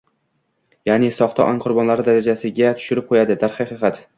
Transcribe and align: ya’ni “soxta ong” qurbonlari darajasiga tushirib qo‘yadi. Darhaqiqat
ya’ni 0.89 1.09
“soxta 1.17 1.45
ong” 1.51 1.61
qurbonlari 1.65 2.07
darajasiga 2.09 2.73
tushirib 2.81 3.09
qo‘yadi. 3.13 3.39
Darhaqiqat 3.45 4.05